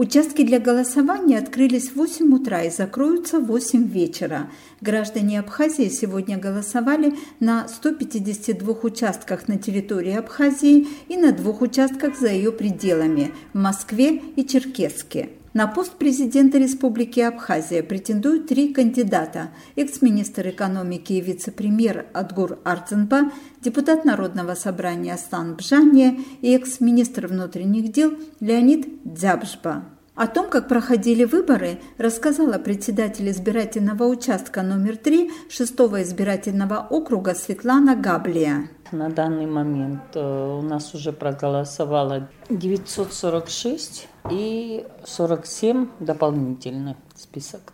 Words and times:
Участки 0.00 0.44
для 0.44 0.60
голосования 0.60 1.36
открылись 1.36 1.90
в 1.90 1.96
8 1.96 2.34
утра 2.34 2.62
и 2.62 2.70
закроются 2.70 3.38
в 3.38 3.44
8 3.44 3.86
вечера. 3.86 4.48
Граждане 4.80 5.38
Абхазии 5.38 5.90
сегодня 5.90 6.38
голосовали 6.38 7.12
на 7.38 7.68
152 7.68 8.76
участках 8.82 9.46
на 9.46 9.58
территории 9.58 10.14
Абхазии 10.14 10.88
и 11.08 11.18
на 11.18 11.32
двух 11.32 11.60
участках 11.60 12.18
за 12.18 12.28
ее 12.28 12.50
пределами– 12.50 13.32
в 13.52 13.58
Москве 13.58 14.22
и 14.36 14.46
Черкесске. 14.46 15.28
На 15.52 15.66
пост 15.66 15.98
президента 15.98 16.58
Республики 16.58 17.18
Абхазия 17.20 17.82
претендуют 17.82 18.46
три 18.46 18.72
кандидата– 18.72 19.48
экс-министр 19.76 20.50
экономики 20.50 21.14
и 21.14 21.20
вице-премьер 21.20 22.06
Адгур 22.12 22.60
Арценба, 22.62 23.32
депутат 23.60 24.04
Народного 24.04 24.54
собрания 24.54 25.14
Аслан 25.14 25.56
Бжания 25.56 26.20
и 26.40 26.54
экс-министр 26.54 27.26
внутренних 27.26 27.90
дел 27.90 28.12
Леонид 28.38 28.86
Дзябжба. 29.02 29.86
О 30.20 30.26
том, 30.26 30.50
как 30.50 30.68
проходили 30.68 31.24
выборы, 31.24 31.78
рассказала 31.96 32.58
председатель 32.58 33.30
избирательного 33.30 34.04
участка 34.04 34.60
номер 34.60 34.98
3 34.98 35.30
6 35.48 35.72
избирательного 36.04 36.86
округа 36.90 37.34
Светлана 37.34 37.96
Габлия. 37.96 38.68
На 38.92 39.08
данный 39.08 39.46
момент 39.46 40.02
э, 40.12 40.58
у 40.58 40.60
нас 40.60 40.94
уже 40.94 41.14
проголосовало 41.14 42.28
946 42.50 44.08
и 44.30 44.84
47 45.04 45.88
дополнительный 46.00 46.96
список. 47.16 47.72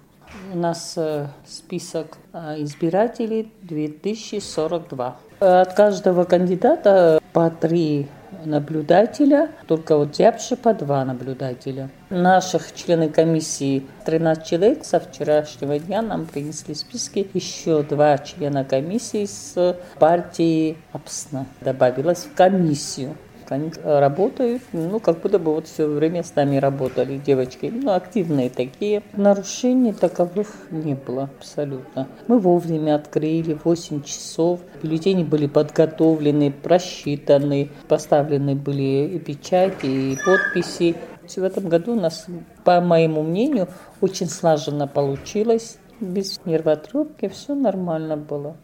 У 0.54 0.56
нас 0.56 0.94
э, 0.96 1.26
список 1.48 2.16
э, 2.32 2.62
избирателей 2.62 3.52
2042. 3.62 5.16
От 5.40 5.72
каждого 5.74 6.22
кандидата 6.22 7.20
по 7.32 7.50
три 7.50 8.06
наблюдателя, 8.46 9.50
только 9.66 9.96
вот 9.96 10.12
Дябши 10.12 10.56
по 10.56 10.72
два 10.72 11.04
наблюдателя. 11.04 11.90
Наших 12.08 12.74
членов 12.74 13.12
комиссии 13.12 13.86
13 14.04 14.44
человек 14.46 14.84
со 14.84 15.00
вчерашнего 15.00 15.78
дня 15.78 16.02
нам 16.02 16.26
принесли 16.26 16.74
списки. 16.74 17.28
Еще 17.34 17.82
два 17.82 18.18
члена 18.18 18.64
комиссии 18.64 19.26
с 19.26 19.76
партии 19.98 20.76
АПСНА 20.92 21.46
добавилось 21.60 22.24
в 22.24 22.34
комиссию. 22.34 23.16
Они 23.48 23.70
работают, 23.84 24.62
ну, 24.72 24.98
как 25.00 25.20
будто 25.20 25.38
бы 25.38 25.54
вот 25.54 25.66
все 25.66 25.86
время 25.86 26.22
с 26.22 26.34
нами 26.34 26.56
работали 26.56 27.18
девочки, 27.18 27.72
ну, 27.74 27.92
активные 27.92 28.50
такие. 28.50 29.02
Нарушений 29.14 29.92
таковых 29.92 30.48
не 30.70 30.94
было 30.94 31.30
абсолютно. 31.38 32.08
Мы 32.26 32.38
вовремя 32.38 32.96
открыли 32.96 33.58
8 33.62 34.02
часов. 34.02 34.60
Бюллетени 34.82 35.22
были 35.24 35.46
подготовлены, 35.46 36.50
просчитаны, 36.50 37.70
поставлены 37.88 38.54
были 38.54 39.14
и 39.14 39.18
печати, 39.18 39.86
и 39.86 40.18
подписи. 40.24 40.96
В 41.28 41.42
этом 41.42 41.68
году 41.68 41.92
у 41.96 42.00
нас, 42.00 42.26
по 42.64 42.80
моему 42.80 43.22
мнению, 43.22 43.68
очень 44.00 44.28
слаженно 44.28 44.86
получилось. 44.86 45.78
Без 45.98 46.40
нервотрепки 46.44 47.28
все 47.28 47.54
нормально 47.54 48.16
было. 48.16 48.56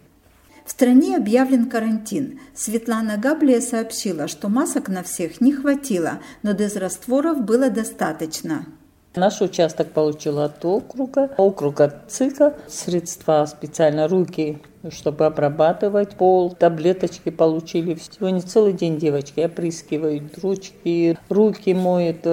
В 0.64 0.70
стране 0.70 1.16
объявлен 1.16 1.68
карантин. 1.68 2.40
Светлана 2.54 3.16
Габлия 3.16 3.60
сообщила, 3.60 4.28
что 4.28 4.48
масок 4.48 4.88
на 4.88 5.02
всех 5.02 5.40
не 5.40 5.52
хватило, 5.52 6.20
но 6.42 6.52
дезрастворов 6.52 7.42
было 7.42 7.68
достаточно. 7.68 8.66
Наш 9.14 9.42
участок 9.42 9.90
получил 9.90 10.40
от 10.40 10.64
округа, 10.64 11.30
округа 11.36 12.02
ЦИКа, 12.08 12.54
средства 12.66 13.44
специально, 13.46 14.08
руки, 14.08 14.62
чтобы 14.88 15.26
обрабатывать 15.26 16.16
пол, 16.16 16.52
таблеточки 16.52 17.30
получили. 17.30 17.98
Сегодня 18.00 18.40
целый 18.40 18.72
день 18.72 18.96
девочки 18.98 19.40
опрыскивают 19.40 20.38
ручки, 20.42 21.18
руки 21.28 21.74
моют. 21.74 22.26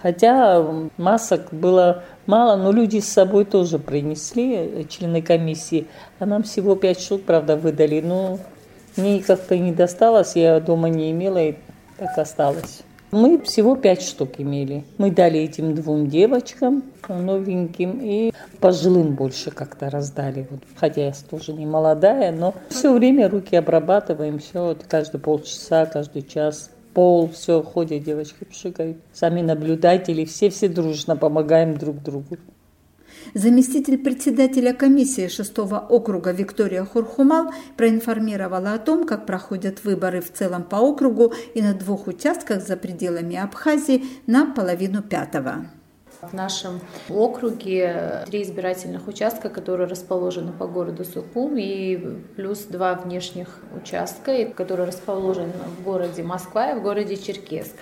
Хотя 0.00 0.64
масок 0.96 1.52
было 1.52 2.04
мало, 2.26 2.56
но 2.56 2.70
люди 2.70 3.00
с 3.00 3.08
собой 3.08 3.44
тоже 3.44 3.78
принесли, 3.78 4.54
э, 4.54 4.84
члены 4.88 5.22
комиссии. 5.22 5.86
А 6.18 6.26
нам 6.26 6.44
всего 6.44 6.76
пять 6.76 7.00
штук, 7.00 7.22
правда, 7.24 7.56
выдали. 7.56 8.00
Но 8.00 8.38
мне 8.96 9.20
как-то 9.20 9.58
не 9.58 9.72
досталось, 9.72 10.36
я 10.36 10.60
дома 10.60 10.88
не 10.88 11.10
имела, 11.10 11.38
и 11.38 11.56
так 11.96 12.16
осталось. 12.16 12.82
Мы 13.10 13.38
всего 13.40 13.74
пять 13.74 14.02
штук 14.02 14.32
имели. 14.36 14.84
Мы 14.98 15.10
дали 15.10 15.40
этим 15.40 15.74
двум 15.74 16.08
девочкам 16.08 16.82
новеньким 17.08 18.00
и 18.02 18.32
пожилым 18.60 19.14
больше 19.14 19.50
как-то 19.50 19.88
раздали. 19.88 20.46
Вот, 20.50 20.60
хотя 20.76 21.06
я 21.06 21.12
тоже 21.30 21.54
не 21.54 21.64
молодая, 21.64 22.32
но 22.32 22.54
все 22.68 22.92
время 22.92 23.30
руки 23.30 23.56
обрабатываем, 23.56 24.38
все 24.38 24.62
вот, 24.62 24.84
каждые 24.86 25.22
полчаса, 25.22 25.86
каждый 25.86 26.20
час 26.22 26.70
пол, 26.98 27.30
все, 27.32 27.62
ходят 27.62 28.02
девочки, 28.02 28.42
пшикают. 28.42 28.96
Сами 29.12 29.40
наблюдатели, 29.40 30.24
все-все 30.24 30.68
дружно 30.68 31.14
помогаем 31.16 31.76
друг 31.76 32.02
другу. 32.02 32.38
Заместитель 33.34 33.98
председателя 33.98 34.72
комиссии 34.72 35.28
6 35.28 35.58
округа 35.58 36.32
Виктория 36.32 36.84
Хурхумал 36.84 37.52
проинформировала 37.76 38.72
о 38.72 38.78
том, 38.80 39.06
как 39.06 39.26
проходят 39.26 39.84
выборы 39.84 40.20
в 40.20 40.32
целом 40.32 40.64
по 40.64 40.76
округу 40.76 41.32
и 41.54 41.62
на 41.62 41.72
двух 41.72 42.08
участках 42.08 42.66
за 42.66 42.76
пределами 42.76 43.36
Абхазии 43.36 44.04
на 44.26 44.52
половину 44.52 45.00
пятого. 45.00 45.77
В 46.20 46.32
нашем 46.32 46.80
округе 47.08 48.24
три 48.26 48.42
избирательных 48.42 49.06
участка, 49.06 49.48
которые 49.50 49.86
расположены 49.86 50.52
по 50.52 50.66
городу 50.66 51.04
Сухум, 51.04 51.56
и 51.56 51.96
плюс 52.34 52.64
два 52.64 52.94
внешних 52.94 53.60
участка, 53.80 54.46
которые 54.46 54.88
расположены 54.88 55.52
в 55.78 55.84
городе 55.84 56.24
Москва 56.24 56.72
и 56.72 56.78
в 56.78 56.82
городе 56.82 57.16
Черкесск. 57.16 57.76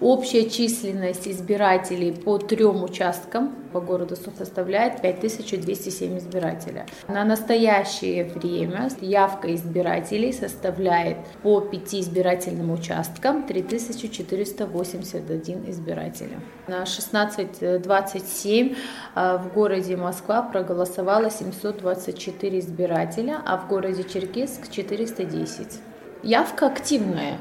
Общая 0.00 0.48
численность 0.48 1.28
избирателей 1.28 2.12
по 2.12 2.38
трем 2.38 2.82
участкам 2.82 3.54
по 3.70 3.82
городу 3.82 4.16
составляет 4.16 5.02
5207 5.02 6.16
избирателей. 6.16 6.84
На 7.06 7.22
настоящее 7.24 8.24
время 8.24 8.88
явка 9.02 9.54
избирателей 9.54 10.32
составляет 10.32 11.18
по 11.42 11.60
пяти 11.60 12.00
избирательным 12.00 12.70
участкам 12.70 13.46
3481 13.46 15.70
избирателя. 15.70 16.40
На 16.66 16.84
16.27 16.84 18.76
а, 19.14 19.36
в 19.36 19.52
городе 19.52 19.98
Москва 19.98 20.40
проголосовало 20.40 21.30
724 21.30 22.58
избирателя, 22.58 23.42
а 23.44 23.58
в 23.58 23.68
городе 23.68 24.04
Черкесск 24.04 24.70
410. 24.70 25.78
Явка 26.22 26.68
активная. 26.68 27.38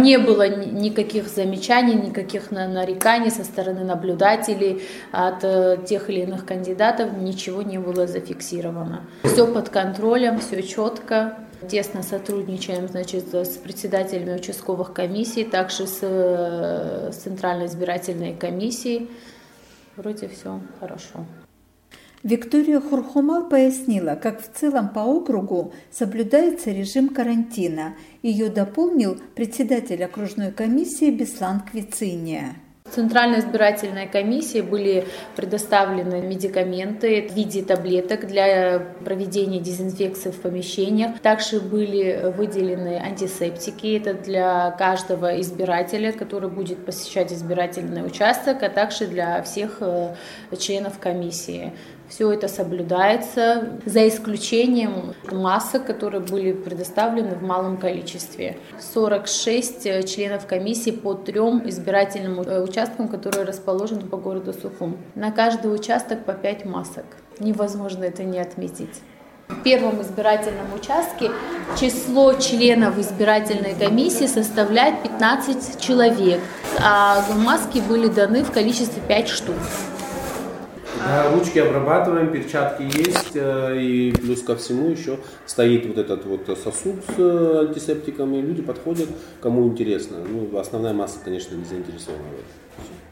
Не 0.00 0.18
было 0.18 0.48
никаких 0.48 1.28
замечаний, 1.28 1.94
никаких 1.94 2.50
нареканий 2.50 3.30
со 3.30 3.44
стороны 3.44 3.84
наблюдателей 3.84 4.82
от 5.12 5.44
э, 5.44 5.78
тех 5.86 6.08
или 6.10 6.20
иных 6.20 6.46
кандидатов, 6.46 7.12
ничего 7.16 7.62
не 7.62 7.78
было 7.78 8.06
зафиксировано. 8.06 9.04
Все 9.24 9.46
под 9.46 9.68
контролем, 9.68 10.38
все 10.38 10.62
четко. 10.62 11.38
Тесно 11.68 12.02
сотрудничаем 12.02 12.88
значит, 12.88 13.34
с 13.34 13.58
председателями 13.58 14.34
участковых 14.34 14.94
комиссий, 14.94 15.44
также 15.44 15.86
с, 15.86 15.98
э, 16.00 17.10
Центральной 17.12 17.66
избирательной 17.66 18.34
комиссией. 18.34 19.10
Вроде 19.96 20.28
все 20.28 20.60
хорошо. 20.78 21.26
Виктория 22.22 22.80
Хурхумал 22.80 23.48
пояснила, 23.48 24.14
как 24.14 24.42
в 24.42 24.52
целом 24.52 24.90
по 24.90 25.00
округу 25.00 25.72
соблюдается 25.90 26.70
режим 26.70 27.08
карантина. 27.08 27.94
Ее 28.22 28.50
дополнил 28.50 29.18
председатель 29.34 30.04
окружной 30.04 30.52
комиссии 30.52 31.10
Беслан 31.10 31.60
Квициния. 31.60 32.56
Центральной 32.90 33.38
избирательной 33.38 34.06
комиссии 34.06 34.60
были 34.60 35.06
предоставлены 35.36 36.20
медикаменты 36.20 37.28
в 37.28 37.34
виде 37.34 37.62
таблеток 37.62 38.26
для 38.26 38.80
проведения 39.04 39.60
дезинфекции 39.60 40.30
в 40.30 40.40
помещениях. 40.40 41.20
Также 41.20 41.60
были 41.60 42.32
выделены 42.36 42.98
антисептики. 42.98 43.96
Это 43.96 44.14
для 44.14 44.72
каждого 44.72 45.40
избирателя, 45.40 46.12
который 46.12 46.50
будет 46.50 46.84
посещать 46.84 47.32
избирательный 47.32 48.04
участок, 48.04 48.62
а 48.62 48.68
также 48.68 49.06
для 49.06 49.40
всех 49.42 49.78
э, 49.80 50.14
членов 50.58 50.98
комиссии. 50.98 51.72
Все 52.10 52.32
это 52.32 52.48
соблюдается, 52.48 53.78
за 53.86 54.08
исключением 54.08 55.14
масок, 55.30 55.86
которые 55.86 56.20
были 56.20 56.52
предоставлены 56.52 57.36
в 57.36 57.42
малом 57.42 57.76
количестве. 57.76 58.58
46 58.92 59.86
э, 59.86 60.02
членов 60.02 60.44
комиссии 60.46 60.90
по 60.90 61.14
трем 61.14 61.62
избирательным 61.68 62.40
э, 62.40 62.60
участкам, 62.62 63.06
которые 63.06 63.44
расположены 63.44 64.02
по 64.02 64.16
городу 64.16 64.52
Сухум. 64.52 64.96
На 65.14 65.30
каждый 65.30 65.72
участок 65.72 66.24
по 66.24 66.32
5 66.32 66.64
масок. 66.64 67.04
Невозможно 67.38 68.02
это 68.02 68.24
не 68.24 68.40
отметить. 68.40 69.02
В 69.48 69.62
первом 69.62 70.02
избирательном 70.02 70.74
участке 70.74 71.30
число 71.78 72.34
членов 72.34 72.98
избирательной 72.98 73.74
комиссии 73.74 74.26
составляет 74.26 75.00
15 75.04 75.80
человек, 75.80 76.40
а 76.82 77.24
маски 77.36 77.78
были 77.78 78.08
даны 78.08 78.42
в 78.42 78.50
количестве 78.50 79.00
5 79.06 79.28
штук. 79.28 79.56
Ручки 81.32 81.58
обрабатываем, 81.58 82.32
перчатки 82.32 82.82
есть, 82.82 83.32
э, 83.34 83.80
и 83.80 84.12
плюс 84.12 84.42
ко 84.42 84.56
всему 84.56 84.90
еще 84.90 85.18
стоит 85.46 85.86
вот 85.86 85.98
этот 85.98 86.26
вот 86.26 86.46
сосуд 86.62 86.96
с 87.08 87.18
э, 87.18 87.66
антисептиками, 87.68 88.40
люди 88.40 88.62
подходят, 88.62 89.08
кому 89.40 89.66
интересно. 89.66 90.18
Ну, 90.28 90.58
основная 90.58 90.92
масса, 90.92 91.18
конечно, 91.24 91.54
не 91.54 91.64
заинтересована 91.64 92.22
в 92.22 92.34
этом. 92.34 93.09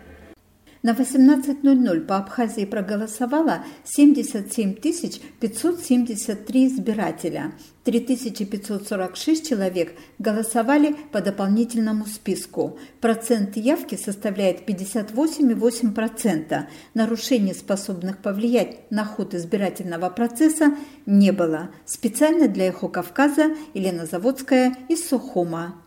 На 0.82 0.92
18.00 0.92 2.00
по 2.06 2.16
Абхазии 2.18 2.64
проголосовало 2.64 3.64
77 3.84 4.74
573 4.74 6.66
избирателя. 6.66 7.52
3546 7.84 9.48
человек 9.48 9.94
голосовали 10.18 10.94
по 11.10 11.20
дополнительному 11.20 12.06
списку. 12.06 12.78
Процент 13.00 13.56
явки 13.56 13.96
составляет 13.96 14.68
58,8%. 14.68 16.66
Нарушений, 16.94 17.54
способных 17.54 18.18
повлиять 18.18 18.90
на 18.90 19.04
ход 19.04 19.34
избирательного 19.34 20.10
процесса, 20.10 20.76
не 21.06 21.32
было. 21.32 21.70
Специально 21.86 22.46
для 22.46 22.68
Эхо 22.68 22.88
Кавказа 22.88 23.56
Елена 23.74 24.06
Заводская 24.06 24.76
из 24.88 25.08
Сухума. 25.08 25.82